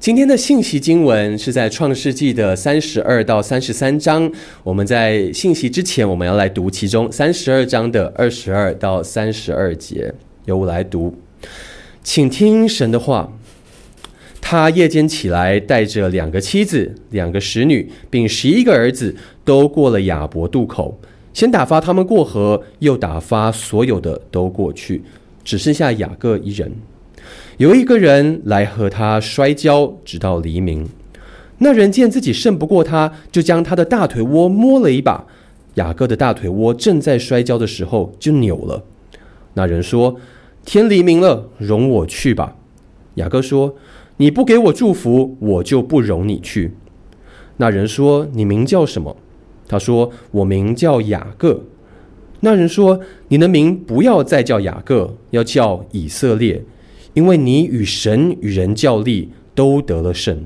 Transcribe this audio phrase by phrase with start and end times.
[0.00, 4.32] 今天的信息经文是在创世纪的三十二到三十三章。
[4.62, 10.14] 我们在信息之前，我们要来读其中三十二章的二十二到三十二节。
[10.46, 11.14] 由我来读，
[12.02, 13.30] 请听神的话。
[14.40, 19.14] 他夜间起来，带着两个妻子、两个使女，并十一个儿子，
[19.44, 20.98] 都过了雅伯渡口。
[21.34, 25.02] 先打发他们过河，又打发所有的都过去，
[25.44, 26.72] 只剩下雅各一人。
[27.58, 30.88] 有一个人来和他摔跤，直到黎明。
[31.58, 35.26] 那人见自己胜不过他，就将他的大腿窝摸了一把。
[35.74, 38.82] 雅各的大腿窝正在摔跤的时候就扭了。
[39.54, 40.16] 那人说
[40.64, 42.56] ：“天黎明了，容我去吧。”
[43.16, 43.74] 雅各说
[44.16, 46.72] ：“你不给我祝福，我就不容你去。”
[47.58, 49.16] 那人说：“你名叫什么？”
[49.68, 51.62] 他说：“我名叫雅各。”
[52.40, 56.64] 那人说：“你的名不要再叫雅各，要叫以色列。”
[57.14, 60.44] 因为你与神与人较力，都得了胜。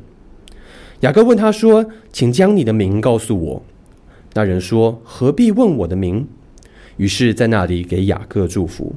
[1.01, 3.63] 雅各问他说：“请将你的名告诉我。”
[4.33, 6.27] 那人说：“何必问我的名？”
[6.97, 8.95] 于是，在那里给雅各祝福。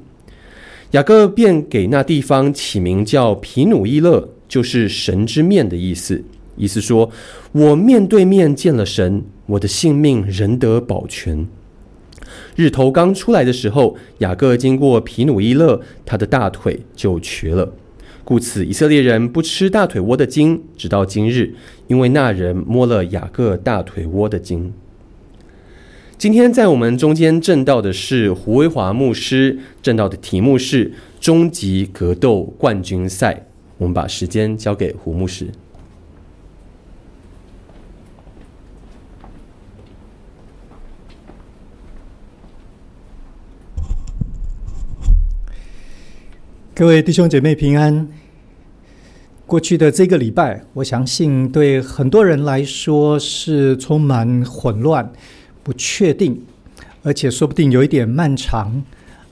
[0.92, 6.24] 雅各便给那地方起名叫皮努伊勒，就是神之面的意思。
[6.56, 7.12] 意思说
[7.52, 11.46] ：“我面对面见了神，我的性命仍得保全。”
[12.56, 17.74] 日头刚出来的时候，雅各经过皮努伊勒，他的大腿就瘸了。
[18.24, 21.54] 故此，以色列人不吃大腿窝的筋，直到今日，
[21.88, 24.74] 因为那人摸了雅各大腿窝的筋。
[26.18, 30.92] 今天在我们中间证道的是胡威华牧师，证道的题目是
[31.22, 33.46] “终极格斗冠军赛”。
[33.78, 35.48] 我们把时间交给胡牧师。
[46.78, 48.08] 各位弟兄姐妹平安。
[49.48, 55.12] 过去的这个礼拜，我相信对很多人来说是充满混乱、
[55.64, 56.40] 不确定，
[57.02, 58.84] 而且说不定有一点漫长。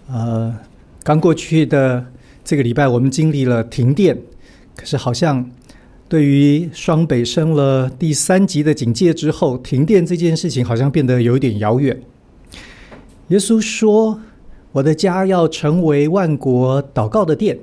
[0.07, 0.57] 呃，
[1.03, 2.03] 刚过去的
[2.43, 4.17] 这个礼拜，我们经历了停电，
[4.75, 5.47] 可是好像
[6.09, 12.01] 对于双北升了第三级的警戒之后，停电这件事情好像变得有一点遥远。
[13.27, 14.19] 耶稣说，
[14.75, 17.57] 我的家要成为万国祷告的殿，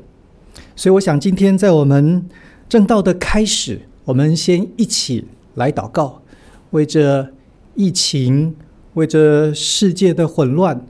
[0.74, 2.26] 所以我想今天在我们
[2.70, 6.22] 正道的开始，我们先一起来祷告，
[6.70, 7.28] 为这
[7.74, 8.56] 疫情，
[8.94, 10.86] 为这世界的混乱，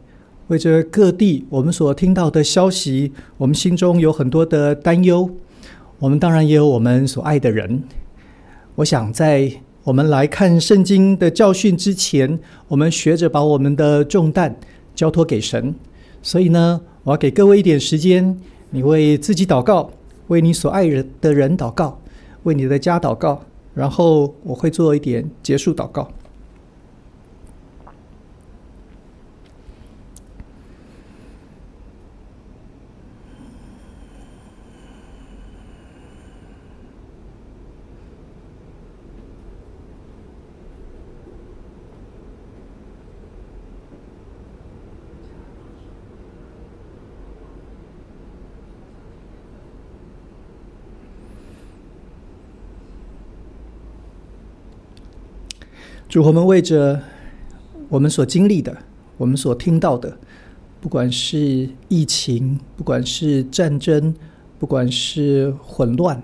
[0.46, 5.28] 为这各地我们所听到的消息，我们心中有很多的担忧。
[5.98, 7.82] 我们当然也有我们所爱的人。
[8.76, 12.38] 我想在我们来看圣经的教训之前，
[12.68, 14.56] 我们学着把我们的重担
[14.94, 15.74] 交托给神。
[16.22, 18.38] 所以呢，我要给各位一点时间，
[18.70, 19.90] 你为自己祷告，
[20.28, 22.00] 为你所爱人的人祷告，
[22.44, 23.42] 为你的家祷告，
[23.74, 26.08] 然后我会做一点结束祷告。
[56.12, 57.00] 主，我们为着
[57.88, 58.76] 我们所经历的、
[59.16, 60.14] 我们所听到的，
[60.78, 64.14] 不管是疫情，不管是战争，
[64.58, 66.22] 不管是混乱，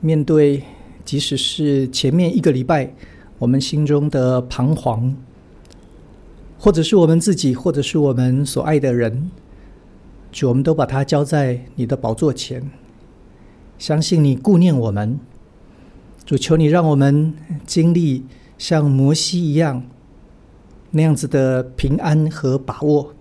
[0.00, 0.64] 面对
[1.04, 2.92] 即使是前面一个礼拜
[3.38, 5.14] 我们心中的彷徨，
[6.58, 9.30] 或者是我们自己，或者是我们所爱的人，
[10.32, 12.68] 主，我们都把它交在你的宝座前，
[13.78, 15.20] 相信你顾念我们。
[16.26, 17.32] 主，求你让我们
[17.64, 18.24] 经历。
[18.66, 19.84] 像摩西一样
[20.92, 23.12] 那样子的平安和把握，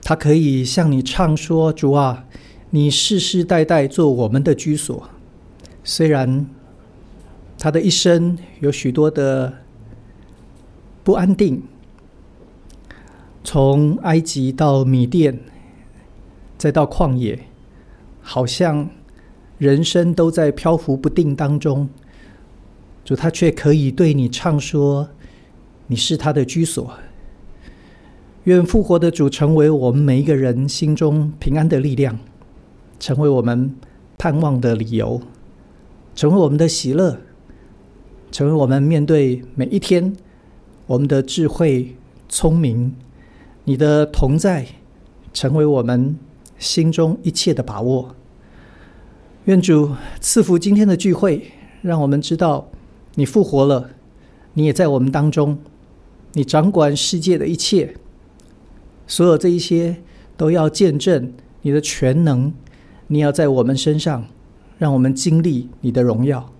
[0.00, 2.24] 他可以向你唱说：“主啊，
[2.70, 5.10] 你世世代代做我们的居所。”
[5.84, 6.46] 虽然
[7.58, 9.52] 他的一生有许多的
[11.02, 11.62] 不安定，
[13.42, 15.38] 从埃及到米甸，
[16.56, 17.38] 再到旷野，
[18.22, 18.88] 好像
[19.58, 21.90] 人生都在漂浮不定当中。
[23.04, 25.10] 主他却可以对你唱说
[25.88, 26.90] ：“你是他的居所。”
[28.44, 32.18] 愿复活的主成为我们每一个人心中平安的力量，
[32.98, 33.74] 成为我们
[34.18, 35.20] 盼望的理由，
[36.14, 37.18] 成为我们的喜乐，
[38.30, 40.14] 成为我们面对每一天
[40.86, 41.96] 我们的智慧、
[42.28, 42.94] 聪明。
[43.66, 44.66] 你的同在，
[45.32, 46.18] 成为我们
[46.58, 48.14] 心中一切的把握。
[49.46, 49.90] 愿主
[50.20, 52.68] 赐福今天的聚会，让我们知道
[53.16, 53.90] 你复活了，
[54.54, 55.58] 你也在我们当中，
[56.32, 57.94] 你掌管世界的一切，
[59.06, 60.02] 所有这一些
[60.36, 61.32] 都要见证
[61.62, 62.52] 你的全能，
[63.06, 64.26] 你要在我们身上，
[64.78, 66.52] 让我们经历你的荣耀。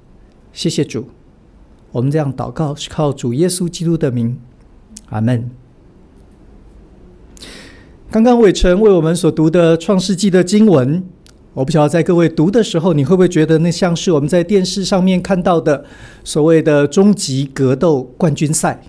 [0.52, 1.08] 谢谢主，
[1.90, 4.38] 我们这样祷告是靠主耶稣基督的名，
[5.06, 5.50] 阿门。
[8.10, 11.04] 刚刚伟成为我们所读的创世纪的经文。
[11.54, 15.84] 我不晓得在各位读的时候，你会不会觉得那像是我们在电视上面看到的
[16.24, 18.82] 所谓的终极格斗冠军赛，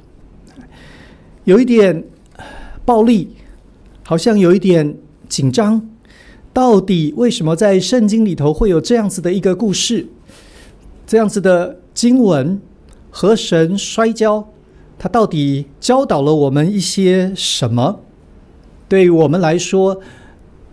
[1.43, 2.03] 有一点
[2.83, 3.35] 暴力，
[4.03, 4.97] 好像有一点
[5.29, 5.89] 紧张。
[6.51, 10.07] 到底为什么在圣经里头会有这样子的一个故事，
[11.05, 12.59] 这样子的经文？
[13.11, 14.49] 河神摔跤，
[14.97, 18.01] 它到底教导了我们一些什么？
[18.89, 20.01] 对于我们来说，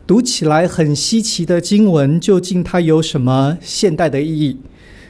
[0.04, 4.58] 读起来很稀奇的经文，究竟它有什么现代的意义？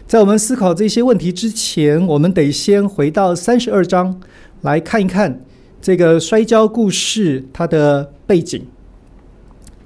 [0.06, 4.20] 在我们思考这些问题之前，我们得先回到三十二章
[4.60, 5.42] 来看一看
[5.80, 8.60] 这个摔跤故事它的背景。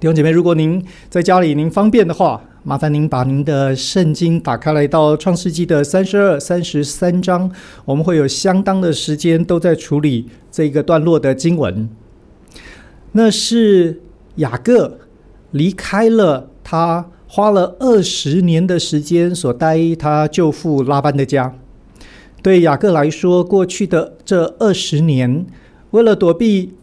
[0.01, 7.49] 弟兄姐妹，如果您在家里您方便的话，麻烦您把您的圣经打开来到创世纪的三十二、三十三章，
[7.85, 11.89] 我们会有相当的时间都在处理这个段落的经文。
[13.13, 14.03] 那是。
[14.37, 14.99] 雅各
[15.51, 21.55] 离开了他花了二十年的时间所待他舅父拉班的家。
[22.43, 25.45] 对雅各来说，过去的这二十年，
[25.91, 26.75] 为了躲避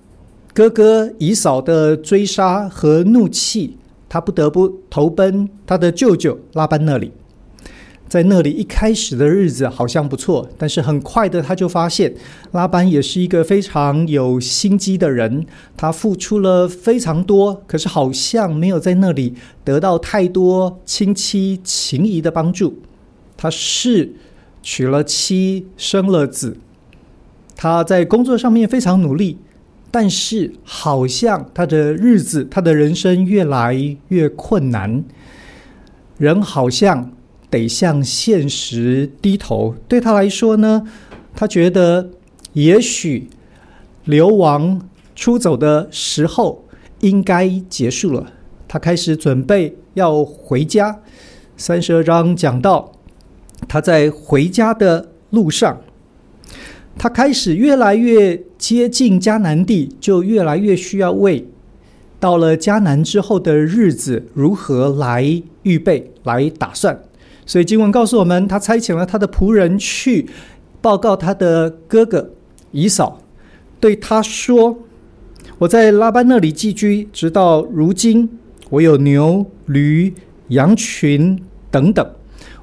[0.54, 3.78] 哥哥以嫂的追杀和怒气，
[4.10, 7.12] 他不得不投奔他的舅舅拉班那里。
[8.14, 12.14] 在那里一开始的日子好像不错，但是很快的他就发现
[12.52, 15.44] 拉班也是一个非常有心机的人。
[15.76, 19.34] 他付出了非常多，可是好像没有在那里
[19.64, 22.84] 得到太多亲戚情谊的帮助。
[23.36, 24.14] 他是
[24.62, 26.58] 娶了妻，生了子。
[27.56, 29.40] 他在工作上面非常努力，
[29.90, 35.04] 但是好像他的日子，他的人生越来越困难。
[36.20, 37.12] 人好像。
[37.54, 39.76] 得向现实低头。
[39.88, 40.82] 对他来说呢，
[41.36, 42.10] 他觉得
[42.54, 43.30] 也许
[44.06, 44.82] 流亡
[45.16, 46.66] 出走的时候
[47.02, 48.34] 应该结束了。
[48.68, 51.00] 他开始准备要回家。
[51.56, 52.92] 三十二章讲到，
[53.68, 55.80] 他在回家的路上，
[56.98, 61.48] 他开始越来越接近迦南地，就越来越需要为
[62.20, 67.00] 到了迦南之后的日子如何来预备、来打算。
[67.46, 70.30] 所以经文告诉我们，他差遣了他的仆人去
[70.82, 72.32] 报告他的哥哥
[72.72, 73.22] 以扫，
[73.80, 74.78] 对他说
[75.60, 78.30] ：“我在拉班那里寄居，直到如今，
[78.70, 80.14] 我有牛、驴、
[80.50, 81.38] 羊群
[81.70, 82.06] 等等。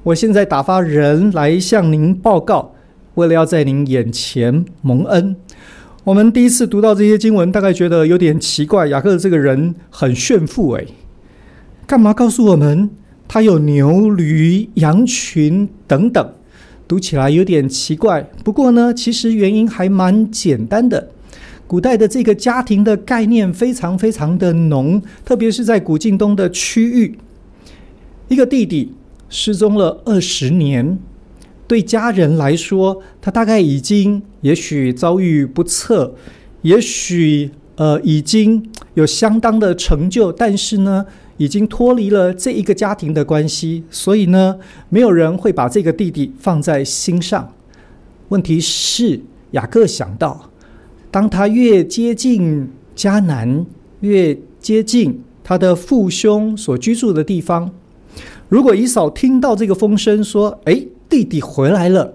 [0.03, 2.73] 我现在打发人来向您报告，
[3.15, 5.35] 为了要在您眼前蒙恩。”
[6.03, 8.87] 我们第一次读到这些经文，大概觉得有点奇怪。
[8.87, 10.87] 雅各这个人很炫富诶，
[11.85, 12.89] 干嘛告诉我们？
[13.33, 16.33] 他有牛、驴、羊群等等，
[16.85, 18.21] 读起来有点奇怪。
[18.43, 21.11] 不过呢，其实原因还蛮简单的。
[21.65, 27.17] 古代的这个家庭的概念非常非常的浓，特别是在古晋东的区域，
[28.27, 28.91] 一个弟弟
[29.29, 30.99] 失踪了二十年，
[31.65, 36.15] 对家人来说，他大概已经也许遭遇不测，
[36.63, 41.05] 也许呃已经有相当的成就，但是呢，
[41.41, 47.51] 已经脱离了这一个家庭的关系，所以呢，没有人会把这个弟弟放在心上。
[48.29, 49.19] 问题是，
[49.49, 50.51] 雅各想到，
[51.09, 53.65] 当他越接近迦南，
[54.01, 57.71] 越接近他的父兄所居住的地方，
[58.47, 62.13] 如果以扫听到这个风声，说：“哎，弟弟回来了”，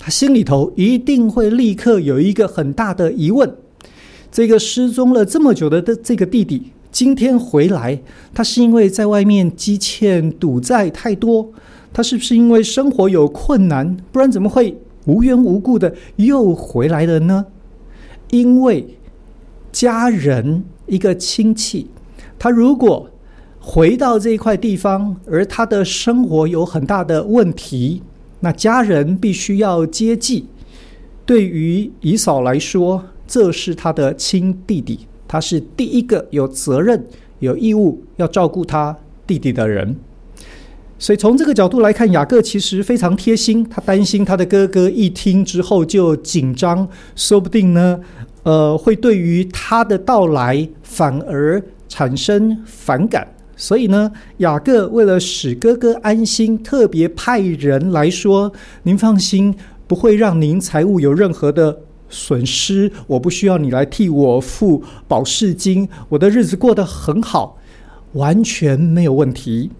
[0.00, 3.54] 他心里头一定会立刻有一个很大的疑问：
[4.30, 6.72] 这个失踪了这么久的的这个弟弟。
[6.92, 7.98] 今天回来，
[8.34, 11.50] 他是因为在外面积欠赌债太多，
[11.90, 13.96] 他是不是因为生活有困难？
[14.12, 17.46] 不然怎么会无缘无故的又回来了呢？
[18.28, 18.98] 因为
[19.72, 21.88] 家人一个亲戚，
[22.38, 23.08] 他如果
[23.58, 28.02] 回到这一块地方，而他的生活有很大的问题，
[28.40, 30.46] 那家人必须要接济。
[31.24, 35.06] 对于以嫂来说，这是他的亲弟弟。
[35.32, 37.02] 他是第一个有责任、
[37.38, 38.94] 有义务要照顾他
[39.26, 39.96] 弟弟的人，
[40.98, 43.66] 所以从这个角度来看，雅各其实非常贴心。
[43.66, 46.86] 他担心他的哥哥一听之后就紧张，
[47.16, 47.98] 说不定呢，
[48.42, 58.52] 呃，会对于他的到来反而产生反感，所以呢，雅各为了使哥哥安心，特别派人来说
[58.84, 59.54] ：“您放心，
[59.86, 61.80] 不会让您财务有任何的
[62.12, 62.92] 损失。
[63.08, 67.58] 我不需要你来替我付保释金，我的日子过得很好，
[68.12, 69.70] 完全没有问题。”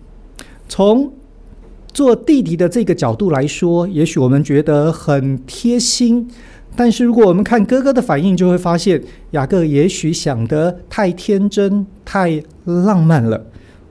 [0.69, 1.13] 从
[1.93, 6.29] 做弟弟的这个角度来说，也许我们觉得很贴心。
[6.75, 13.45] 但是如果我们看哥哥的反应，就会发现雅各也许想得太天真、太浪漫了。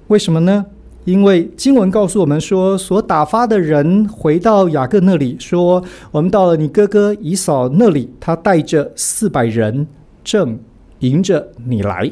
[0.07, 0.65] 为什么呢？
[1.03, 9.87] 因为经文告诉我们说，所打发的人回到雅各那里说：“我们到了你哥哥以扫那里，他带着四百人，
[10.23, 10.59] 正
[10.99, 12.11] 迎着你来。”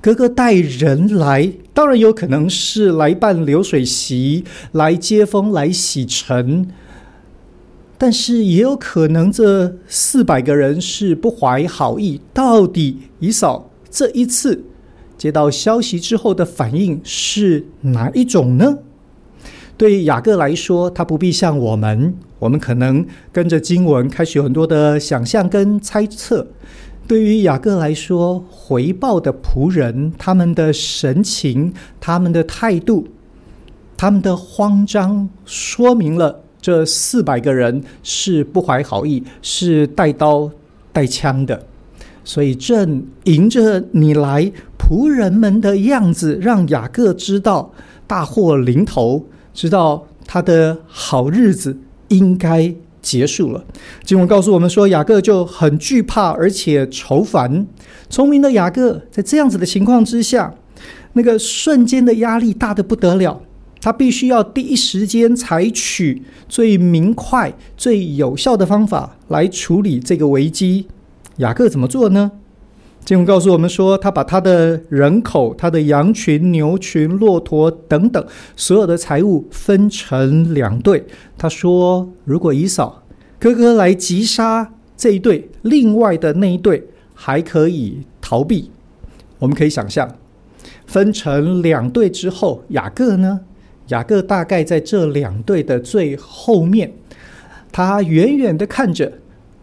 [0.00, 6.68] 哥哥带人来，当然有可能是来办流水席、来接风、来洗尘，
[7.98, 12.20] 但是也有可能这四百个人是不怀好意。
[12.32, 14.62] 到底以扫这一次？
[15.26, 18.78] 接到消息之后的反应是哪一种呢？
[19.76, 26.46] 对雅各来说，他不必像我们，我们可能跟着经文开始有很多的想象跟猜测。
[27.08, 33.08] 对于雅各来说，回报的仆人，他们的神情、他们的态度、
[33.96, 40.48] 他们的慌张，说明了这四百个人是不怀好意，是带刀
[40.92, 41.66] 带枪的。
[42.26, 47.72] 所以正迎着你来，仆人们的样子让雅各知道
[48.04, 51.78] 大祸临头，知道他的好日子
[52.08, 53.64] 应该结束了。
[54.02, 57.64] 经文告诉我们说，雅各就很惧怕，而且愁烦。
[58.10, 60.52] 聪明的雅各在这样子的情况之下，
[61.12, 63.40] 那个瞬间的压力大得不得了，
[63.80, 70.88] 他必须要第一时间采取最明快、最有效的方法来处理这个危机。
[71.38, 72.32] 雅各怎么做呢？
[73.04, 78.26] 经文告诉我们说，他把他的人口、他的羊群、牛群、骆驼等等
[78.56, 81.04] 所有的财物分成两队。
[81.38, 83.02] 他说：“如果以扫
[83.38, 86.82] 哥哥来击杀这一队，另外的那一队
[87.14, 88.70] 还可以逃避。”
[89.38, 90.10] 我们可以想象，
[90.86, 93.40] 分成两队之后，雅各呢？
[93.88, 96.92] 雅各大概在这两队的最后面，
[97.70, 99.12] 他远远的看着。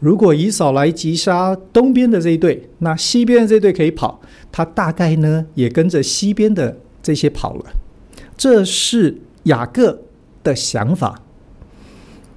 [0.03, 4.19] 如果以扫来击杀东边的这一队，那西边的这队可以跑，
[4.51, 7.71] 他大概呢也跟着西边的这些跑了。
[8.35, 10.01] 这是雅各
[10.43, 11.21] 的想法。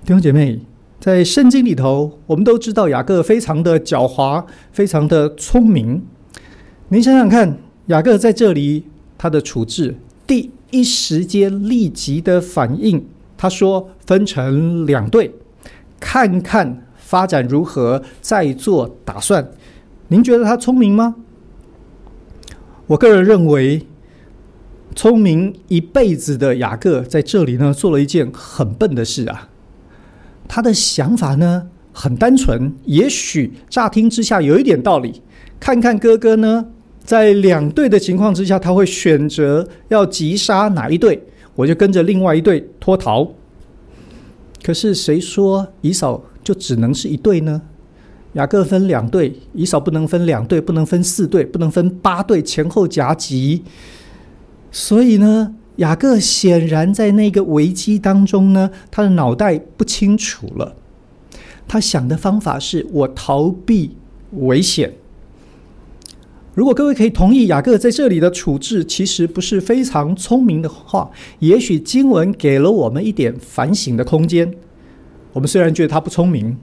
[0.05, 0.61] 弟兄姐妹，
[1.01, 6.01] 在圣经里头，我们都知道雅各非常的狡猾，非常的聪明。
[6.91, 8.85] 您想想看，雅各在这里
[9.19, 13.05] 他的处置，第一时间立即的反应，
[13.37, 15.35] 他说分成两队，
[15.99, 16.86] 看看。
[17.07, 19.49] 发展如何，再做打算。
[20.09, 21.15] 您觉得他聪明吗？
[22.89, 23.87] 我个人认为，
[24.97, 29.49] 聪明一辈子的雅各在这里呢，做了一件很笨的事啊。
[30.49, 35.23] 他的想法呢，很单纯，也许乍听之下有一点道理。
[35.61, 36.67] 看看哥哥呢，
[37.05, 41.23] 在两队的情况之下，他会选择要击杀哪一队，
[41.55, 43.29] 我就跟着另外一队脱逃。
[44.65, 47.61] 可是谁说以扫就只能是一队呢？
[48.35, 53.65] 雅各分两队，以扫不能分两队，不能分四队，不能分八队，前后夹击。
[54.71, 60.77] 所以呢，雅各显然在那个危机当中呢，他的脑袋不清楚了。
[61.67, 63.97] 他想的方法是我逃避
[64.31, 64.93] 危险。
[66.55, 71.11] 如果各位可以同意雅各在这里的处置其实不是非常聪明的话，
[71.41, 74.55] 也许经文给了我们一点反省的空间。
[75.37, 76.57] 我们虽然觉得他不聪明，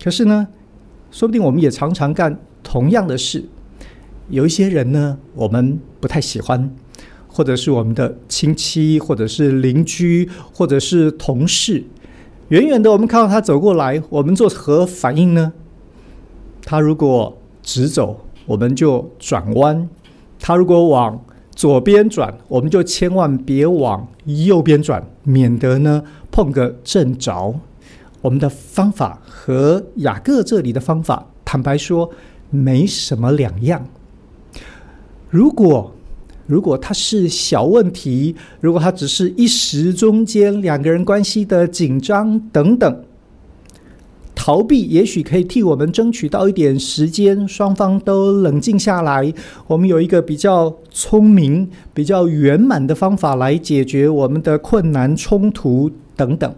[0.00, 0.46] 可是呢，
[1.10, 3.44] 说不定我们也常常干同样的事。
[4.28, 6.72] 有一些人呢，我们不太喜欢，
[7.26, 11.82] 或者是我们的亲戚，或者是邻居，或者是同事。
[12.50, 15.52] 远远的，我们看到他走过来，我们做何反应呢？
[16.64, 19.88] 他如果直走，我们就转弯；
[20.38, 21.20] 他如果往
[21.56, 27.56] 左边转，我们就千万别往右边转，免得呢碰个正着。
[28.22, 32.10] 我们的方法和雅各这里的方法，坦白说
[32.48, 33.86] 没什么两样。
[35.28, 35.94] 如果
[36.46, 43.04] 如果他是小问题，如果他只是一时中间两个人关系的紧张等等，
[44.34, 49.32] 逃避也许可以替我们争取到一点时间，双方都冷静下来，
[49.66, 56.54] 我们有一个比较聪明、比较圆满的方法来解决我们的困难冲突等等。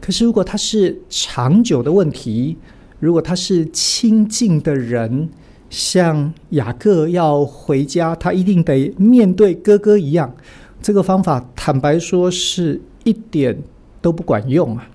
[0.00, 2.56] 可是，如果他是长久的问题，
[3.00, 5.28] 如果他是亲近的人，
[5.68, 10.34] 像雅各要回家，他一定得面对哥哥一样。
[10.80, 13.62] 这个方法，坦白说是一点
[14.00, 14.88] 都不管用啊。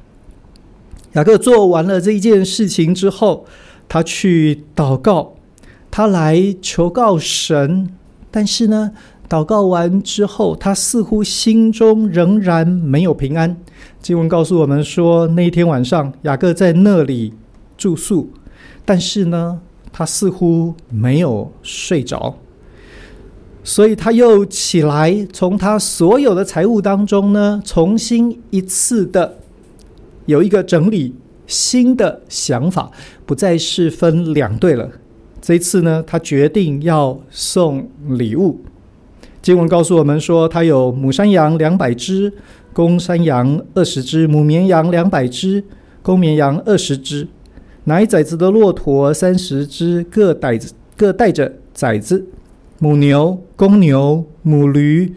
[1.14, 3.46] 雅各做完了这一件事情之后，
[3.88, 5.36] 他去祷告，
[5.92, 7.90] 他来求告神。
[8.32, 8.92] 但是呢，
[9.30, 13.56] 祷告完之后，他似乎心中仍然没有平安。
[14.04, 17.34] 经文告诉我们说，那一天晚上，雅各在那里
[17.78, 18.30] 住宿，
[18.84, 19.62] 但是呢，
[19.94, 22.36] 他似乎没有睡着，
[23.64, 29.38] 所以他又起来，从他所有的财物当中呢，重新一次的。
[30.26, 31.16] 有一个整理
[31.48, 32.92] 新的想法，
[33.26, 34.90] 不再是分两队了。
[35.42, 38.60] 这一次呢，他决定要送礼物。
[39.42, 42.32] 经文告诉我们说，他有母山羊两百只，
[42.74, 45.64] 公山羊二十只，母绵羊两百只，
[46.02, 47.28] 公绵羊二十只，
[47.86, 50.60] 奶崽子的骆驼三十只，各带
[50.98, 52.26] 各带着崽子，
[52.80, 55.14] 母牛、公牛、母驴、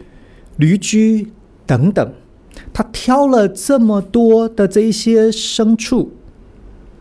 [0.55, 1.27] 驴驹
[1.65, 2.13] 等等。
[2.73, 6.11] 他挑了这么多的这些牲畜，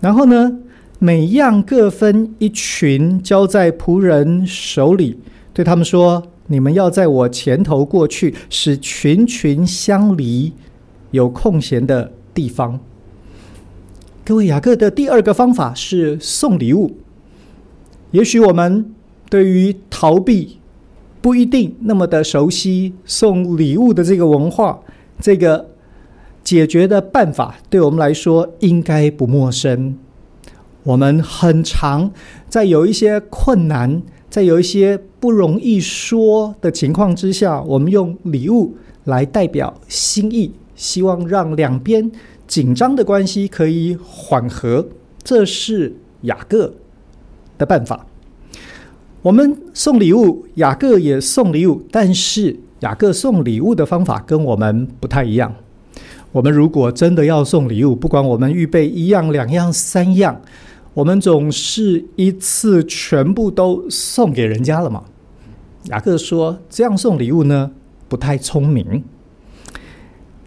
[0.01, 0.59] 然后呢，
[0.99, 5.19] 每样各分一群，交在仆人手里，
[5.53, 10.53] 对他们说：“你们要在我前头过去，使群群相离，
[11.11, 12.79] 有空闲的地方。”
[14.25, 16.97] 各位，雅各的第二个方法是送礼物。
[18.11, 18.93] 也许我们
[19.29, 20.59] 对于逃避
[21.21, 24.81] 不一定那么的熟悉，送礼物的这个文化。
[25.21, 25.71] 这个
[26.43, 29.97] 解决的办法对我们来说应该不陌生。
[30.83, 32.12] 我们很常
[32.49, 34.03] 在有一些困难，
[34.37, 42.12] 在有一些不容易说的情况之下，我们用礼物来代表心意，希望让两边
[42.47, 44.87] 紧张的关系可以缓和。
[45.25, 46.71] 这是雅各
[47.57, 48.05] 的办法。
[49.23, 52.55] 我们送礼物，雅各也送礼物，但是。
[52.81, 55.55] 雅各送礼物的方法跟我们不太一样。
[56.31, 60.38] 我们如果真的要送礼物，不管我们预备一样、两样、三样，
[60.96, 65.04] 我们总是一次全部都送给人家了嘛。
[65.90, 67.72] 雅各说：“这样送礼物呢，
[68.09, 69.04] 不太聪明。”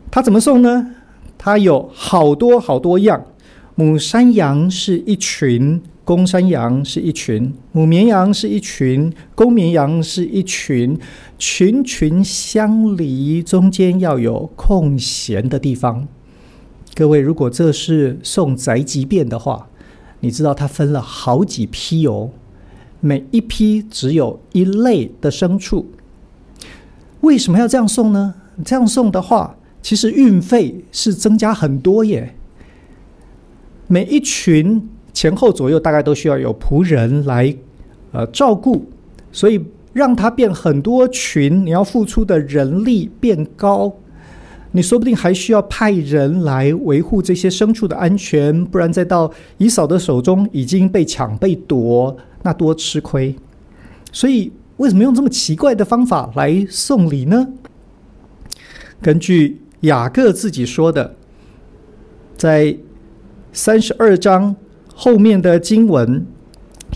[0.09, 0.95] 他怎么送呢？
[1.37, 3.23] 他有好多好多样，
[3.75, 5.81] 母山羊是一群。
[6.03, 10.97] 公山羊是一群，母绵羊是一群，公绵羊是一群，
[11.37, 16.07] 群群相离，中间要有空闲的地方。
[16.95, 19.68] 各位，如果这是送宅急便的话，
[20.19, 22.29] 你知道它分了好几批哦，
[22.99, 25.89] 每一批只有一类的牲畜。
[27.21, 28.35] 为什么要这样送呢？
[28.63, 32.35] 这样送的话，其实运费是增加很多耶。
[33.87, 34.87] 每一群。
[35.11, 37.53] 前后左右大概都需要有仆人来，
[38.13, 38.85] 呃，照顾，
[39.33, 43.91] 所以让它变很多群，你要付出的人力变高，
[44.71, 53.35] 你说不定还需要派人来维护这些牲畜的安全，不然再到以扫的手中已经被抢被夺，那多吃亏。
[54.11, 57.47] 所以为什么用这么奇怪的方法来送礼呢？
[59.01, 61.15] 根据雅各自己说的，
[62.37, 62.77] 在
[63.51, 64.55] 三十二章。
[65.01, 66.27] 后面的经文，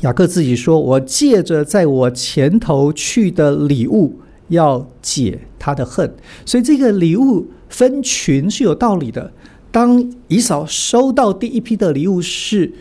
[0.02, 6.14] 雅各自己说：“我借着在我前头去的礼物，要解他的恨。”
[6.46, 9.32] 所以这个礼物分群是有道理的。
[9.72, 12.72] 当以扫收到第一批的礼物是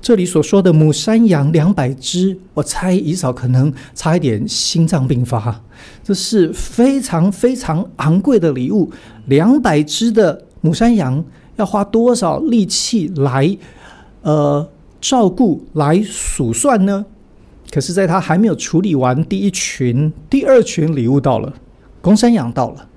[0.00, 5.62] 这里所说的母山羊两百只，我猜以扫可能差一点心脏病发。
[6.02, 8.90] 这是非常非常昂贵的礼物，
[9.26, 11.24] 两百只的母山羊
[11.56, 13.56] 要花多少力气来？
[14.20, 14.68] 呃，
[15.00, 17.06] 照顾来数算呢？
[17.70, 21.52] 可是，在他还没有处理完第一群、第二群礼物到了，
[22.00, 22.88] 公山羊到了，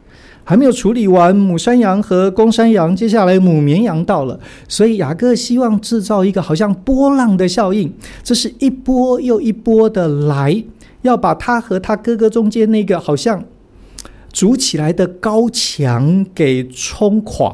[0.47, 4.39] 还没有处理完母山羊和公山羊，接下来母绵羊到了。
[4.69, 7.91] 所以雅各希望制造一个好像波浪的效应，
[8.23, 10.63] 这是一波又一波的来，
[11.01, 13.43] 要把他和他哥哥中间那个好像
[14.31, 17.53] 筑起来的高墙给冲垮。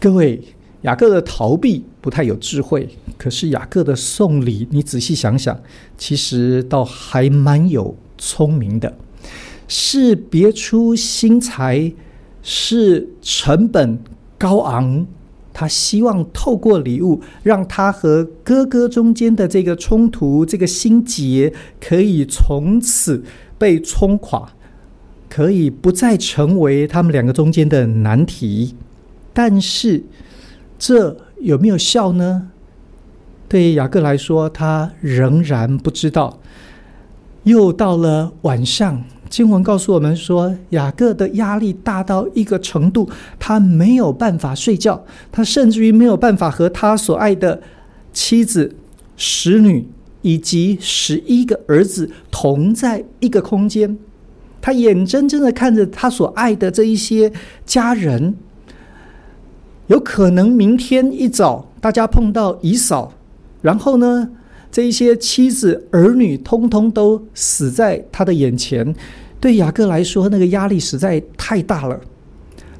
[0.00, 0.40] 各位。
[0.84, 5.58] 雅各的逃避不太有智慧，可是雅各的送礼，你仔细想想，
[5.96, 8.92] 其实倒还蛮有聪明的，
[9.68, 11.92] 是别出心裁，
[12.42, 13.98] 是成本
[14.38, 15.06] 高昂。
[15.52, 23.22] 他希望透过礼物，让他和哥哥中间的这个冲突、这个心结，可以从此
[23.56, 24.52] 被冲垮，
[25.28, 28.74] 可以不再成为他们两个中间的难题。
[29.32, 30.04] 但是。
[30.76, 32.50] 这有没有效呢？
[33.48, 36.40] 对雅各来说，他仍然不知道。
[37.44, 47.60] 又到了晚上，经文告诉我们说，雅各的压力大到一个程度，他没有办法睡觉，他甚至于没有办法和他所爱的
[48.12, 48.72] 妻子、
[49.16, 49.88] 使女
[50.22, 53.98] 以及十一个儿子同在一个空间。
[54.62, 57.32] 他眼睁睁的看着他所爱的这一些
[57.66, 58.36] 家人，
[59.88, 63.12] 有可能明天一早大家碰到以扫，
[63.62, 64.30] 然后呢，
[64.74, 68.92] 这一些妻子儿女通通都死在他的眼前，
[69.38, 72.00] 对雅各来说，那个压力实在太大了。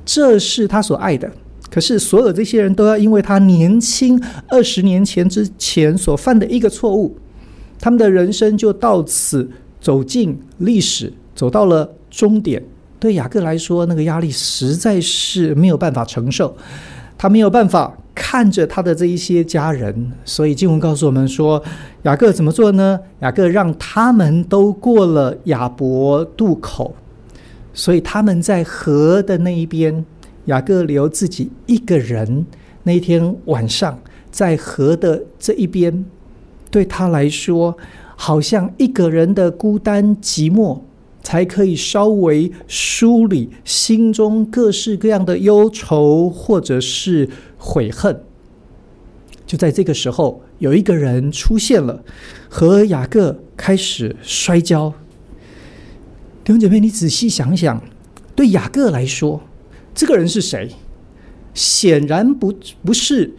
[0.04, 1.30] 这是他所爱的，
[1.70, 7.16] 可是所有这些人都要因为他年轻二十年前之前所犯的一个错误，
[7.78, 9.48] 他们的人生就到此
[9.80, 12.60] 走进历史，走到了终点。
[12.98, 16.56] 对雅各来说，那个压力实在是没有办法承受，
[17.16, 17.96] 他没有办法。
[18.14, 21.60] 看着他的这一些家人，所以经文告诉我们说，
[22.02, 23.00] 雅各怎么做呢？
[23.20, 26.94] 雅各让他们都过了雅博渡口，
[27.72, 30.04] 所以他们在河的那一边，
[30.44, 32.46] 雅各留自己一个人。
[32.84, 33.98] 那一天晚上，
[34.30, 36.04] 在河的这一边，
[36.70, 37.76] 对他来说，
[38.14, 40.78] 好像一个人的孤单寂寞，
[41.22, 47.28] 才可以稍微梳理心中各式各样的忧愁，或者是。
[47.66, 48.22] 悔恨，
[49.46, 52.04] 就在这个时候，有一个人出现了，
[52.50, 54.92] 和雅各开始摔跤。
[56.44, 57.82] 弟兄姐妹，你仔细想想，
[58.36, 59.40] 对雅各来说，
[59.94, 60.72] 这个人是谁？
[61.54, 62.52] 显然不
[62.84, 63.34] 不是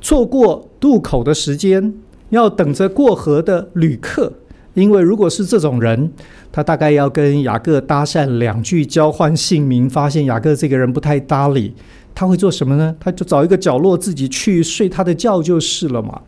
[0.00, 1.92] 错过渡口的时间，
[2.30, 4.32] 要等着过河的旅客。
[4.74, 6.12] 因为如果是这种人，
[6.52, 11.74] 他大概要跟雅各搭讪两句，交换姓名，发现雅各这个人不太搭理。
[12.14, 12.94] 他会做什么呢？
[13.00, 16.22] 他就找一个角落自己去睡他的觉就是了嘛。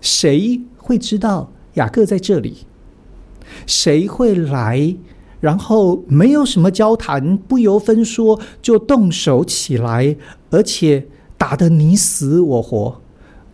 [0.00, 2.58] 谁会知道雅各在这里？
[3.66, 4.96] 谁会来？
[5.40, 10.16] 然后没有什么交谈，不由分说就动手起来，
[10.50, 13.00] 而且打得你死我活。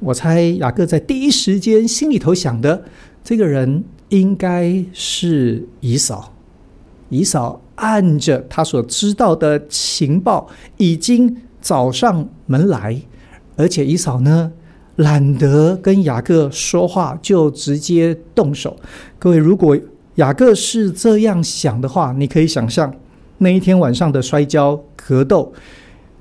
[0.01, 2.85] 我猜雅各在第一时间心里头想的，
[3.29, 6.33] 这个人应该是以嫂。
[7.11, 7.61] 以嫂。
[7.75, 13.01] 按着他所知道的情报，已经找上门来，
[13.55, 14.51] 而且以嫂呢，
[14.97, 18.75] 懒得跟雅各说话，就直接动手。
[19.19, 19.79] 各位，如果
[20.15, 22.93] 雅各是这样想的话，你可以想象
[23.37, 25.53] 那一天晚上的摔跤格斗，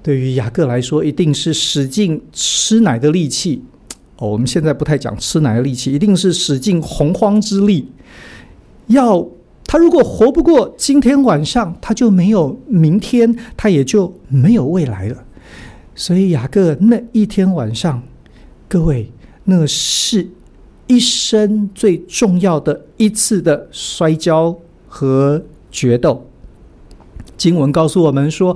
[0.03, 3.63] 对于雅各来说，一定是使尽吃奶的力气。
[4.17, 7.91] 哦，我们现在不太讲吃奶的力气，一定是使尽洪荒之力，
[8.87, 9.27] 要。
[9.69, 15.25] 他如果活不过今天晚上，他就没有明天，他也就没有未来了。
[15.93, 18.01] 所以雅各那一天晚上，
[18.69, 19.11] 各位，
[19.43, 20.29] 那是
[20.87, 26.25] 一生最重要的一次的摔跤和决斗。
[27.35, 28.55] 经文告诉我们说，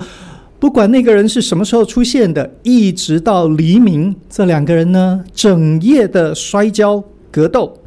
[0.62, 7.80] 不管那个人是什么时候出现的，一直到黎明，这两个人呢，整夜的摔跤格斗。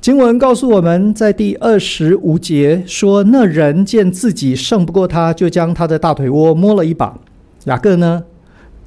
[0.00, 7.18] 经文告诉我们在第二十五节说，那人见自己胜不过他，就将他的大腿窝摸了一把。
[7.64, 8.22] 雅各呢，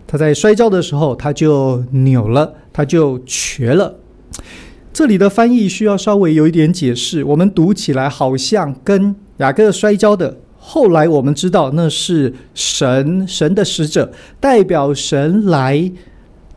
[0.07, 3.95] 他在摔跤的时候，他就扭了，他就瘸了。
[4.93, 7.25] 这里的翻译需要稍微有一点解释。
[7.25, 15.91] 我们读起来好像跟雅各摔跤的，后来我们知道那是神，神的使者，代表神来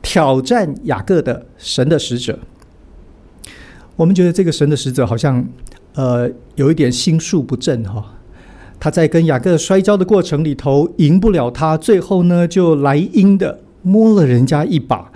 [0.01, 2.39] 挑战雅各的神的使者。
[3.97, 5.45] 我们觉得这个神的使者好像，
[5.95, 8.05] 呃，有一点心术不正哈、哦。
[8.79, 15.11] 他在跟雅各摔跤的过程里头赢不了他，最后呢就来阴的摸了人家一把。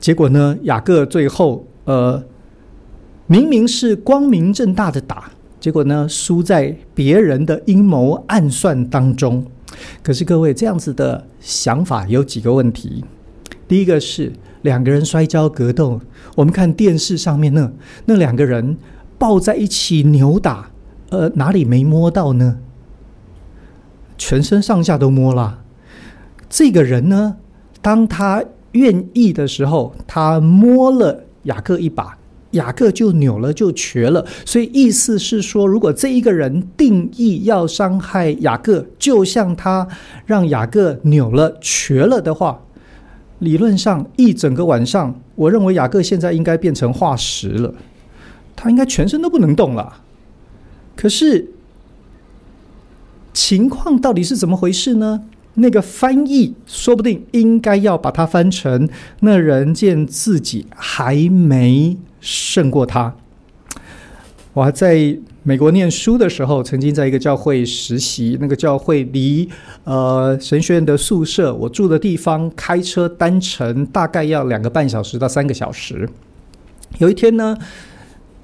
[0.00, 2.24] 结果呢，雅各最后呃
[3.26, 5.30] 明明是光明正大的打，
[5.62, 9.46] 结果呢输在别人的阴谋暗算当中。
[10.02, 13.04] 可是各位这样子的想法有几个问题？
[13.66, 14.32] 第一个是。
[14.62, 16.00] 两个人摔跤格斗，
[16.36, 17.72] 我们看电视上面那
[18.04, 18.76] 那两个人
[19.18, 20.70] 抱在一起扭打，
[21.10, 22.58] 呃，哪里没摸到呢？
[24.16, 25.64] 全身上下都摸了。
[26.48, 27.38] 这个人呢，
[27.80, 32.16] 当他愿意的时候，他摸了雅各一把，
[32.52, 34.24] 雅各就扭了，就瘸了。
[34.46, 39.86] 所以意思是说，如果这一个人定义要伤害雅各，就像他
[40.24, 42.60] 让雅各扭了、瘸了的话。
[43.38, 47.74] 理论上，一整个晚上，我认为雅各现在应该变成化石了，
[48.54, 50.00] 他应该全身都不能动了。
[50.94, 51.50] 可是，
[53.32, 55.24] 情况到底是怎么回事呢？
[55.54, 58.88] 那个翻译说不定应该要把它翻成
[59.20, 63.14] “那人见自己还没胜过他”。
[64.54, 68.38] 我还在美国念书的时候，曾经在一个教会实习。
[68.40, 69.48] 那个教会离
[69.84, 76.08] 呃神学院的宿舍，我住的地方，开车单程大概要两个半小时到三个小时。
[76.98, 77.56] 有一天呢，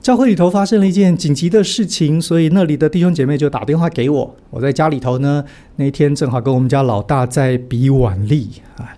[0.01, 4.37] 教会里头发生了一件紧急的事情，所以那里的弟兄姐妹就打电话给我。
[4.49, 5.45] 我在家里头呢，
[5.77, 8.89] 那天正好跟我们家老大在比腕力啊，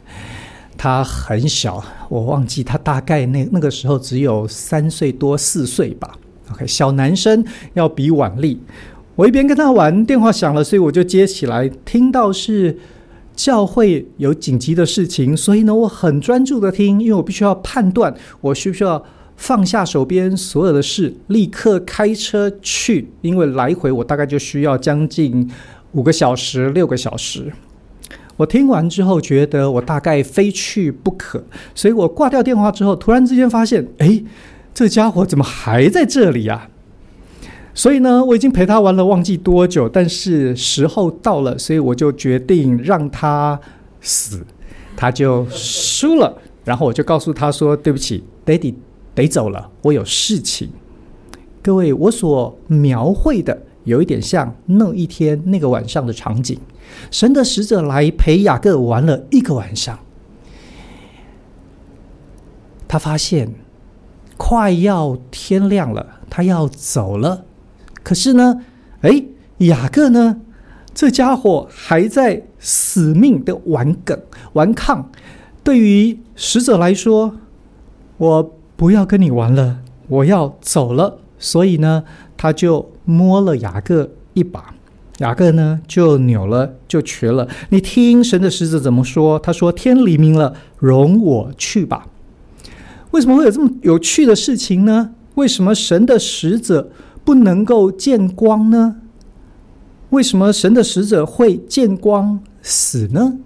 [0.77, 6.17] 他很小，我忘记他大概那那个时候只有三岁多四岁吧。
[6.53, 8.61] OK，小男生要比腕力，
[9.17, 12.79] 我一边跟他玩，电话响了，所以我就接起来，听到是
[13.35, 19.03] 教会有紧急的事情，所以呢，我很专注的听，因为我必须要判断，我需不需要。
[19.41, 25.51] 放下手边所有的事，立刻开车去，因为来回我大概就需要将近
[25.93, 27.51] 五个小时、六个小时。
[28.37, 31.43] 我听完之后觉得我大概非去不可，
[31.75, 34.23] 所以我挂掉电话之后，突然之间发现，哎，
[34.75, 36.69] 这家伙怎么还在这里呀？
[37.73, 43.59] 所以呢，我已经陪他玩了，忘记多久，但是时候到了，所以我就决定让他
[44.03, 44.45] 死，
[44.95, 46.37] 他就输了。
[46.63, 48.75] 然后我就告诉他说：“对不起，Daddy。”
[49.15, 50.71] 得走了，我有事情。
[51.63, 56.59] 各位，我所描绘的有一点像那一天那个晚上的场景。
[57.11, 59.99] 神的使者来陪雅各玩了一个晚上，
[62.89, 63.53] 他发现
[64.39, 67.45] 快要天亮了，他要走了。
[68.03, 68.63] 可是呢，
[69.03, 69.23] 哎，
[69.59, 70.41] 雅各呢？
[70.95, 74.19] 这家伙还在死命的顽梗
[74.55, 75.11] 顽抗。
[75.63, 77.37] 对于使者来说，
[78.17, 78.57] 我。
[78.81, 81.19] 不要跟你玩了，我要走了。
[81.39, 82.03] 所以呢，
[82.39, 84.75] 他就摸了雅各一把，
[85.19, 87.47] 雅各呢就扭了，就瘸了。
[87.69, 89.39] 你听神的使者怎么说？
[89.39, 92.07] 他说：“天黎明了，容我去吧。”
[93.13, 95.11] 为什么会有这么有趣的事情呢？
[95.35, 96.91] 为什么神的使者
[97.23, 98.97] 不能够见光呢？
[100.09, 103.37] 为什么神的使者会见光死呢？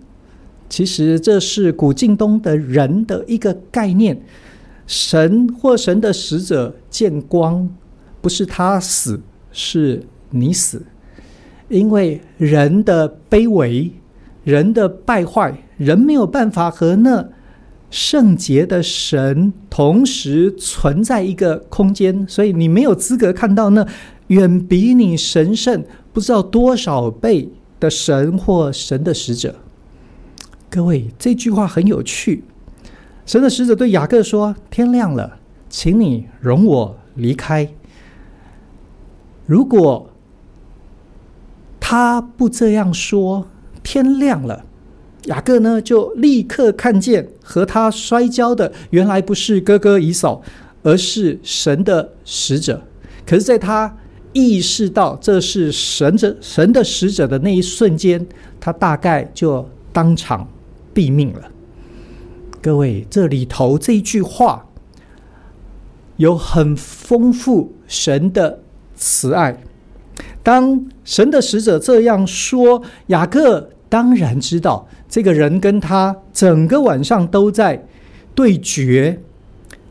[0.68, 4.22] 其实这是古近东的人的一个概念。
[4.86, 7.68] 神或神的使者见光，
[8.20, 9.20] 不是他死，
[9.52, 10.82] 是你死。
[11.68, 13.90] 因为人的卑微，
[14.44, 17.26] 人的败坏，人没有办法和那
[17.90, 23.86] 圣洁的神同时存在一个空间，所以你没有资格看到那
[24.26, 27.48] 远比你神圣不知道多少倍
[27.80, 29.54] 的神或神的使者。
[30.68, 32.44] 各位，这句话很有趣。
[33.26, 35.38] 神的使者对雅各说：“天亮了，
[35.70, 37.66] 请你容我离开。
[39.46, 40.10] 如果
[41.80, 43.46] 他不这样说，
[43.82, 44.64] 天亮了，
[45.24, 50.42] 雅各呢就立刻看见和他摔跤的原来不是哥哥以扫，
[50.82, 52.82] 而是神的使者。
[53.26, 53.96] 可是，在他
[54.34, 58.26] 意识到这是神的神的使者的那一瞬间，
[58.60, 60.46] 他大概就当场
[60.94, 61.40] 毙命了。”
[62.64, 64.64] 各位，这里头这一句话
[66.16, 68.60] 有很丰富神的
[68.96, 69.60] 慈爱。
[70.42, 77.86] 当神的使者这样说，雅各当然知道这个人跟他整个晚上都在
[78.34, 79.20] 对决，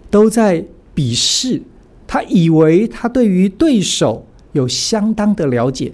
[0.10, 1.62] 都在比试。
[2.08, 5.94] 他以为他对于对手有相当的了解，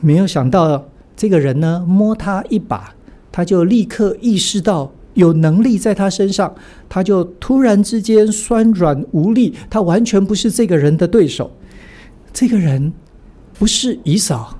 [0.00, 2.94] 没有想到这个人呢，摸他一把，
[3.32, 4.92] 他就立刻意识到。
[5.18, 6.54] 有能力在他身上，
[6.88, 11.50] 他就突然之间酸软无力，他完全不是这个人的对手。
[12.32, 12.92] 这个人
[13.58, 14.56] 不是以扫，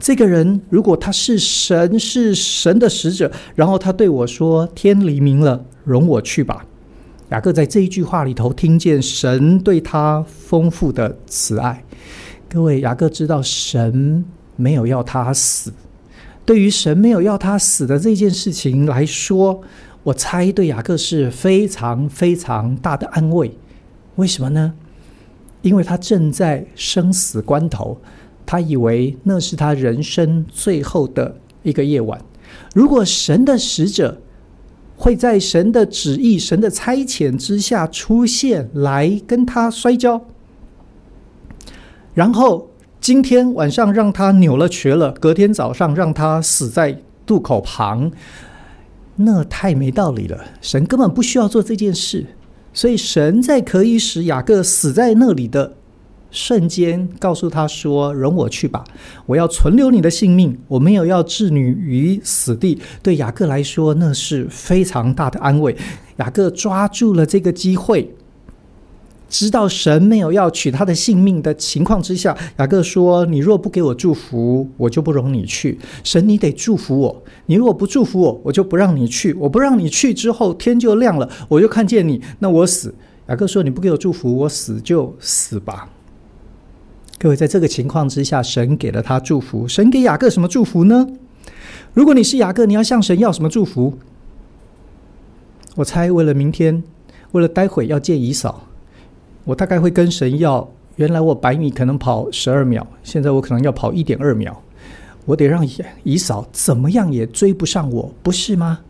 [0.00, 6.66] 这个人如果他是神，是神的使者，然后他对我说：“天黎明了，容我去吧。”
[7.30, 11.84] 雅各在这一句话里头听见神对他丰富的慈爱。
[12.48, 14.24] 各位，雅各知道神
[14.56, 15.72] 没有要他死。
[16.44, 19.62] 对于神没有要他死的这件事情来说，
[20.04, 23.56] 我猜对雅各是非常非常大的安慰，
[24.16, 24.74] 为什么呢？
[25.62, 28.00] 因为他正在生死关头，
[28.44, 32.20] 他以为那是他人生最后的一个夜晚。
[32.74, 34.20] 如果神的使者
[34.96, 40.20] 会在神的旨意、神的差遣之下出现，来跟他摔跤，
[42.12, 48.10] 然后今天晚上让他扭了瘸了，隔天早上让他死在渡口旁。
[49.16, 52.26] 那太没道理了，神根本不需要做这件事，
[52.72, 55.74] 所以神在可以使雅各死在那里的
[56.30, 58.82] 瞬间告诉他说：“容我去吧，
[59.26, 65.76] 我要存留你的性命，我没有要置你于死地。”对雅各来说，那是非常大的安慰。
[66.16, 68.14] 雅各抓住了这个机会。
[69.32, 75.78] 知道神没有要取他的性命的情况之下，雅各说：“你若不给我祝福，我就不容你去。
[76.04, 77.22] 神，你得祝福我。
[77.46, 79.32] 你如果不祝福我，我就不让你去。
[79.32, 82.94] 我不让你去之后，天就亮了，我就看见你，那我死。”
[83.28, 85.88] 雅各说：“你不给我祝福，我死就死吧。”
[87.18, 89.66] 各位，在这个情况之下，神给了他祝福。
[89.66, 91.08] 神给雅各什么祝福呢？
[91.94, 93.94] 如果你是雅各，你要向神要什么祝福？
[95.76, 96.84] 我猜，为了明天，
[97.30, 98.68] 为了待会要见姨嫂。
[99.44, 104.62] 我大概会跟神要，原来我百米可能跑十二秒，现在我可能要跑一点二秒，
[105.24, 105.66] 我得让
[106.04, 108.80] 以扫怎么样也追不上我，不是吗？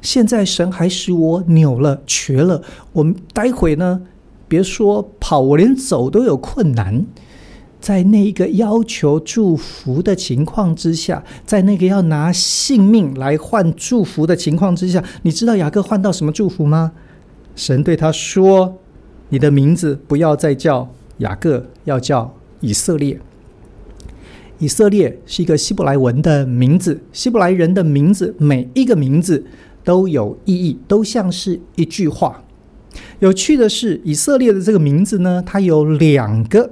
[0.00, 4.00] 现在神还使我扭了瘸了，我们待会呢，
[4.46, 7.04] 别说跑，我连走都有困难。
[7.80, 16.92] 在那一个要求祝福的情况之下，在那个要拿性命来换祝福的情况之下，你知道雅各换到什么祝福吗？
[17.54, 18.78] 神对他说。
[19.30, 20.88] 你的名字不要再叫
[21.18, 23.20] 雅各，要叫以色列。
[24.58, 29.44] 以色列是一个希伯来文的名字，希伯来人的名字每一个名字
[29.84, 32.42] 都有意义，都像是一句话。
[33.20, 36.70] 有趣的是，以色列的这个名字呢，它有两个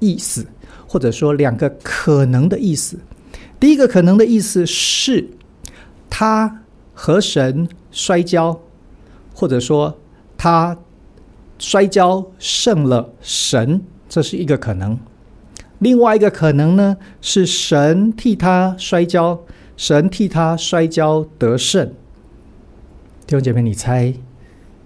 [0.00, 0.46] 意思，
[0.86, 2.98] 或者说两个可能的意思。
[3.60, 5.28] 第一个可能的意思是，
[6.08, 6.62] 他
[6.94, 8.60] 和神摔跤，
[9.34, 9.98] 或者说
[10.38, 10.78] 他。
[11.58, 14.98] 摔跤胜了神，这是一个可能。
[15.80, 19.40] 另外一个可能呢，是神替他摔跤，
[19.76, 21.86] 神替他摔跤得胜。
[23.26, 24.14] 弟兄姐妹，你猜，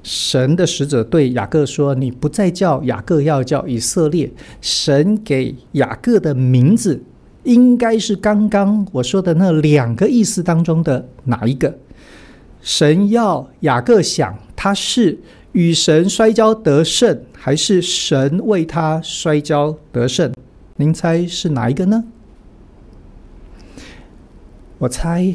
[0.02, 4.30] 神的使者对雅各说：“你不再叫雅各，要叫以色列。”
[4.60, 7.02] 神给雅各的名字，
[7.44, 11.78] 应该是刚刚我说的那两个意思当中的哪一个？
[12.60, 15.18] 神要雅各想，他是。
[15.52, 20.32] 与神摔跤得胜，还是神为他摔跤得胜？
[20.76, 22.04] 您猜是哪一个呢？
[24.78, 25.34] 我猜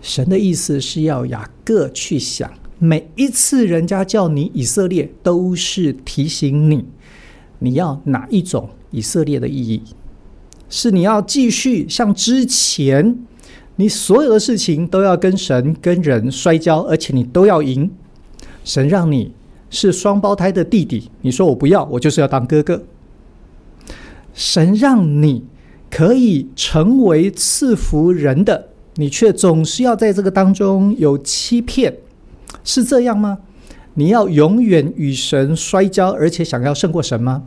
[0.00, 6.84] 神的意思是要雅各去想，每一次人家叫你以色列，都是提醒你，
[7.60, 9.82] 你要哪一种以色列的意义？
[10.68, 13.16] 是你要继续像之前，
[13.76, 17.88] 你所有的事情都要跟神跟人摔跤，而且你都要赢，
[18.64, 19.32] 神让你。
[19.72, 22.82] 是双胞胎的弟弟，你说我不要，我就是要当哥哥。
[24.34, 25.44] 神让你
[25.90, 31.96] 可以成为赐福人的，你却总是要在这个当中有欺骗，
[32.62, 33.38] 是这样吗？
[33.94, 37.44] 你要永远与神摔跤，而且想要胜过神吗？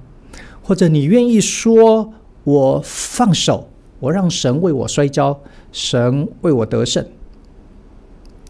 [0.64, 2.12] 或者你愿意说
[2.44, 5.40] 我放手，我让神为我摔跤，
[5.72, 7.06] 神为我得胜？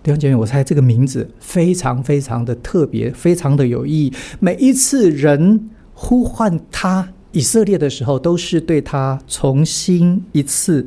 [0.05, 4.13] 弟兄姐妹，我猜这个名字非常非常的特别，非常的有意义。
[4.39, 10.85] 每一次人呼唤他以色列的时候，都是对他重新一次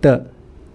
[0.00, 0.30] 的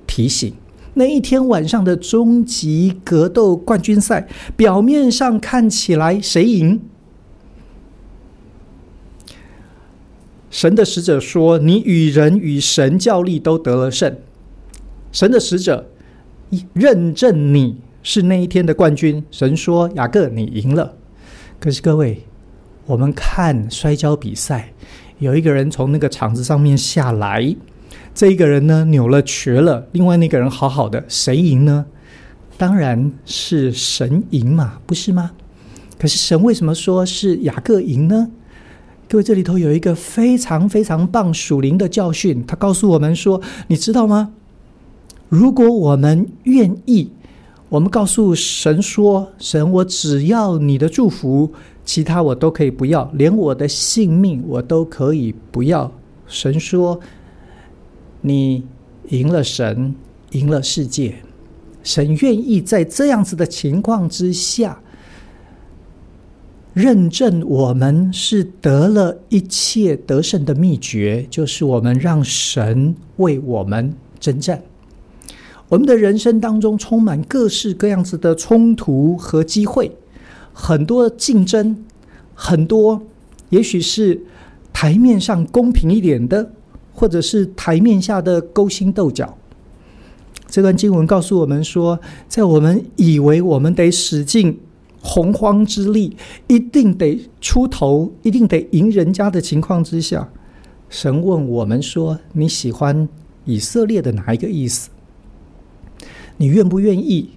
[0.05, 0.53] 提醒。
[0.93, 6.79] 那一天晚上的终极格斗冠军赛，表面上看起来谁赢？
[10.51, 14.15] 神的使者说：“你与人与神较力都得了胜。”
[15.11, 15.89] 神的使者。
[16.73, 19.23] 认证你是那一天的冠军。
[19.31, 20.95] 神说：“雅各，你赢了。”
[21.59, 22.23] 可是各位，
[22.85, 24.73] 我们看摔跤比赛，
[25.19, 27.55] 有一个人从那个场子上面下来，
[28.13, 31.85] 这一个人呢扭了瘸了，另外那个人好好的，谁赢呢？
[32.57, 35.31] 当然是神赢嘛，不是吗？
[35.97, 38.31] 可是神为什么说是雅各赢呢？
[39.09, 44.33] 各位，这里头有一个非常非常棒属灵的教训，他告诉我们说：“你知道吗？”
[45.29, 47.11] 如果我们愿意，
[47.69, 51.51] 我们告诉神说：“神，我只要你的祝福，
[51.85, 55.91] 其他我都可以不要，连我的性命我都可以不要。”
[56.25, 56.99] 神说
[58.21, 58.65] ：“你
[59.09, 59.93] 赢了神，
[60.31, 61.15] 赢了世界。”
[61.83, 64.81] 神愿意在这样子的情况之下，
[66.73, 74.61] 认证我们是得了一切得胜的秘诀，就是我们让神为我们征战。
[75.69, 79.91] 我们的人生当中充满各式各样子的冲突和机会，
[80.51, 81.85] 很多竞争，
[82.33, 83.03] 很多
[83.49, 84.19] 也许是
[84.73, 86.51] 台面上公平一点的，
[86.91, 89.37] 或者是台面下的勾心斗角。
[90.47, 94.59] 这段经文告诉我们说，在我们以为我们得使尽
[94.99, 96.17] 洪荒之力，
[96.47, 100.27] 一定得出头，一定得赢人家的情况之下，
[100.89, 103.07] 神问我们说：“你喜欢
[103.45, 104.89] 以色列的哪一个意思？
[106.39, 107.31] 你愿不愿意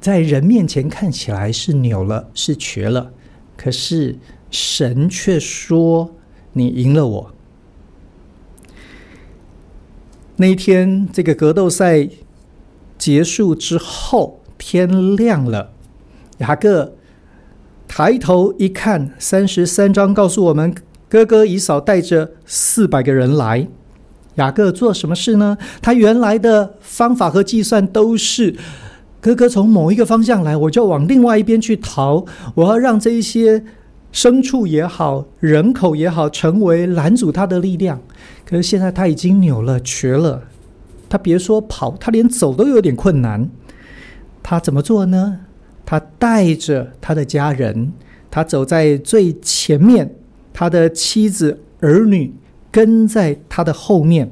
[0.00, 3.12] 在人面前看起来是扭了，是瘸了？
[3.56, 4.18] 可是
[4.50, 6.14] 神却说
[6.52, 7.34] 你赢了我。”
[10.38, 12.08] 那一天，这个格斗赛
[12.96, 15.72] 结束之后，天亮了，
[16.38, 16.92] 雅各
[17.88, 20.72] 抬头一看，三十三章告诉我们，
[21.08, 23.66] 哥哥以扫带着四百个人来。
[24.36, 25.58] 雅各做什么事呢？
[25.82, 28.56] 他原来的方法和计算都是：
[29.20, 32.24] 哥哥从某一个方向来，我就往另外一边去逃。
[32.54, 33.64] 我要让这一些
[34.12, 38.00] 牲畜也好，人口也好，成为拦阻他的力量。
[38.44, 40.44] 可是现在他已经扭了、瘸了，
[41.08, 43.48] 他别说跑，他连走都有点困难。
[44.42, 45.40] 他怎么做呢？
[45.84, 47.92] 他带着他的家人，
[48.30, 50.14] 他走在最前面，
[50.52, 52.34] 他的妻子儿女
[52.76, 54.30] 跟在他的后面。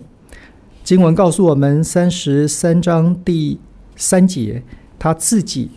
[0.83, 3.59] 经文告诉我们，三十三章第
[3.97, 4.63] 三节，
[4.99, 5.71] 他自己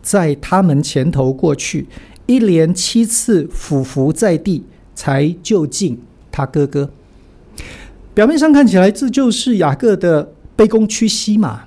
[0.00, 1.88] 在他们前头过去，
[2.26, 4.62] 一连七次俯伏在地，
[4.94, 6.00] 才就近
[6.30, 6.88] 他哥哥。
[8.14, 11.64] 表面上看起来，这就是雅各的卑躬屈膝嘛，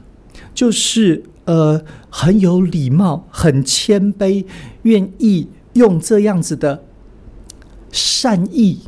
[0.54, 4.46] 就是呃很有礼貌、很谦卑，
[4.84, 6.82] 愿意用这样子的
[7.92, 8.80] 善意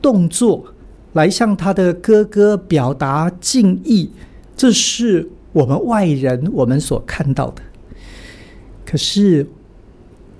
[0.00, 0.66] 动作
[1.14, 4.10] 来向他的哥哥表达敬意。
[4.54, 7.62] 这是我们外人我们所看到的，
[8.86, 9.48] 可是。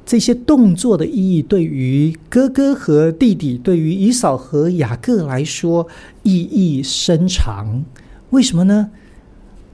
[0.07, 5.89] 这些动作的意义，对于哥哥和弟弟，对于以扫和雅各来说，
[6.23, 7.83] 意义深长。
[8.29, 8.91] 为什么呢？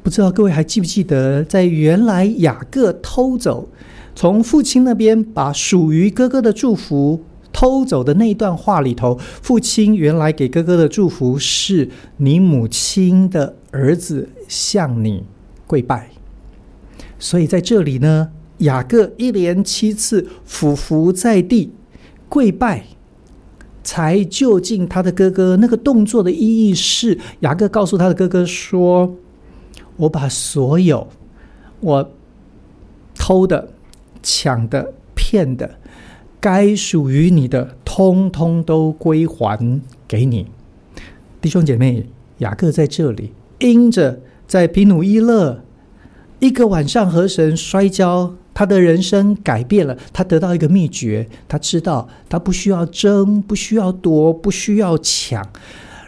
[0.04, 3.68] 不知道各位还记不记得，在原来雅各偷走
[4.14, 15.24] 从父亲那边把属于哥哥的祝福偷走的那一段话里头，父亲原来给哥哥的祝福是：你母亲的儿子向你
[15.66, 16.10] 跪拜。
[17.18, 18.30] 所以在这里呢。
[18.60, 21.72] 雅各一连七次俯伏在地
[22.28, 22.84] 跪拜，
[23.82, 25.56] 才就近他的哥哥。
[25.56, 29.16] 那个动作的意义是，雅各告诉他的哥哥说
[29.96, 31.08] ：“我把所有
[31.80, 32.10] 我
[33.14, 33.72] 偷的、
[34.22, 35.78] 抢的、骗的，
[36.40, 40.46] 该属于你的，通通都归还给你。”
[41.40, 42.06] 弟兄姐妹，
[42.38, 45.62] 雅各在这里因着在比努伊勒
[46.38, 48.34] 一个晚上和神摔跤。
[48.52, 55.48] 他的人生改变了，他得到一个秘诀，他知道他不需要争，不需要夺，不需要抢。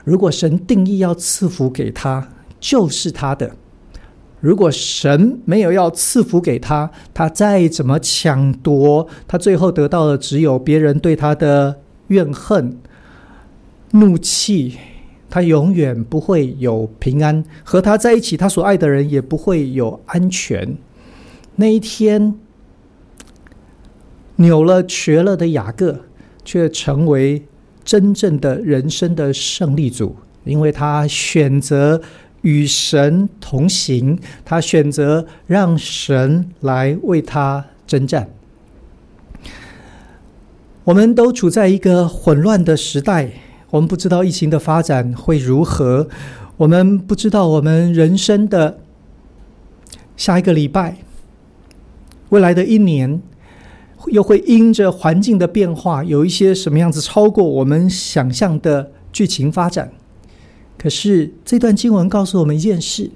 [0.05, 2.29] 如果神定义要赐福给他，
[2.61, 3.49] 就是他的；
[4.43, 11.79] 如果神没有要赐福给他，他再怎么抢夺，他最后得到的只有别人对他的
[12.09, 12.77] 怨恨、
[13.93, 14.77] 怒气。
[15.31, 20.77] 他永远不会有平安，和他在一起，他所爱的人也不会有安全。
[21.57, 22.35] 那一天，
[24.37, 26.01] 扭了瘸了的雅各，
[26.45, 27.47] 却成为
[27.85, 32.03] 真正的人生的胜利组，因为他选择
[32.43, 38.29] 与神同行，他选择让神来为他征战。
[40.85, 43.31] 我们都处在一个混乱的时代，
[43.71, 46.09] 我们不知道疫情的发展会如何，
[46.57, 48.79] 我们不知道我们人生的
[50.17, 50.97] 下一个礼拜。
[52.31, 53.23] 未来的一年，
[54.07, 59.93] 又会因着环境的变化，有一些什么样子超过我们想象的剧情发展。
[60.83, 63.09] 可是这段经文告诉我们一件事，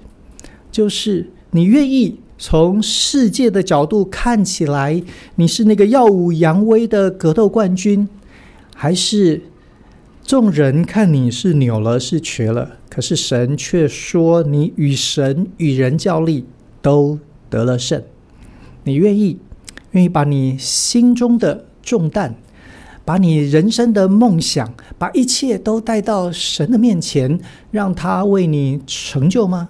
[0.71, 5.03] 就是你愿意从世界的角度看起来，
[5.35, 8.07] 你是那个耀武扬威的格斗冠军，
[8.73, 9.41] 还是
[10.23, 12.77] 众人看你是扭了，是瘸了？
[12.89, 16.45] 可是神却说，你与神与人较力，
[16.81, 18.01] 都得了胜。
[18.85, 19.39] 你愿意，
[19.91, 22.33] 愿意把你心中的重担，
[23.07, 27.39] 把你人生的梦想，把一切都带到神的面前，
[27.71, 29.69] 让他为你成就吗？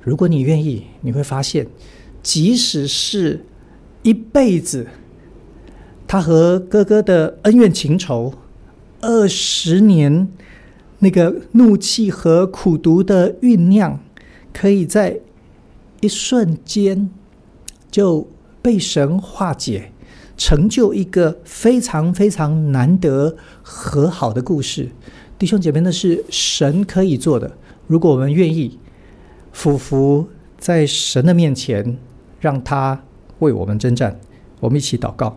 [0.00, 1.66] 如果你愿意，你会发现，
[2.22, 3.44] 即使是
[4.04, 4.86] 一辈子，
[6.06, 8.32] 他和哥哥的恩怨情仇，
[9.00, 10.28] 二十年
[11.00, 13.98] 那个怒气和苦毒的酝酿，
[14.52, 15.18] 可以在
[16.00, 17.10] 一瞬间。
[17.90, 18.26] 就
[18.62, 19.91] 被神化解，
[20.44, 24.88] 成就一个非常非常难得和好的故事。
[25.38, 27.56] 弟兄姐妹，那是神可以做的。
[27.86, 28.76] 如果我们愿意
[29.52, 30.28] 俯伏
[30.58, 31.96] 在神的面前，
[32.40, 33.04] 让他
[33.38, 34.18] 为我们征战，
[34.58, 35.36] 我们一起祷告。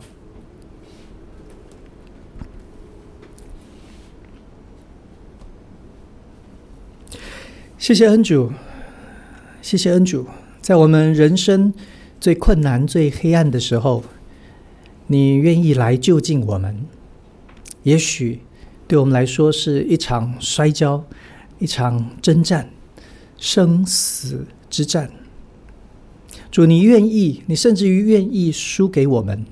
[7.77, 8.51] 谢谢恩主，
[9.61, 10.25] 谢谢恩主，
[10.61, 11.71] 在我们人生
[12.19, 14.03] 最困难、最黑暗的时候，
[15.07, 16.85] 你愿意来就近我们。
[17.83, 18.41] 也许
[18.87, 21.03] 对我们来说是一场摔跤，
[21.59, 22.69] 一场征战，
[23.37, 25.11] 生死之战。
[26.49, 29.45] 主，你愿意，你甚至于愿意输给我们，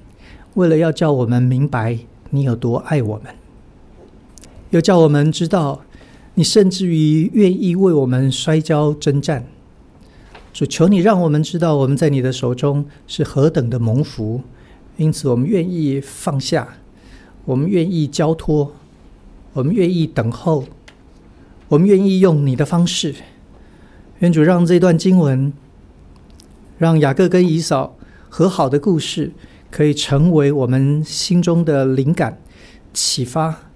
[0.55, 1.99] 为了要叫我们明白
[2.29, 3.35] 你有多爱我们，
[4.71, 5.81] 又叫我们知道。
[6.35, 9.45] 你甚至于愿意为我们摔跤征战，
[10.51, 14.41] 主求你让我们知道我们在你的手中是何等的蒙福，
[14.97, 16.75] 因此我们愿意放下，
[17.45, 18.73] 我们愿意交托，
[19.53, 20.65] 我们愿意等候，
[21.67, 23.15] 我们愿意用你的方式。
[24.19, 25.51] 愿主让这段经文，
[26.77, 27.97] 让雅各跟以嫂
[28.29, 29.31] 和好的故事，
[29.71, 32.39] 可以成为我们心中的灵感、
[32.93, 33.69] 启发，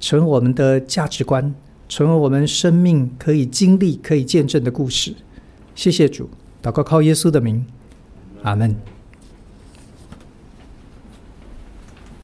[0.00, 1.54] 成为我们的价值观。
[1.88, 5.14] 成为我们生命可以经历、可以见证的故事。
[5.74, 6.30] 谢谢主，
[6.62, 7.66] 祷告靠耶稣的名，
[8.42, 8.74] 阿门。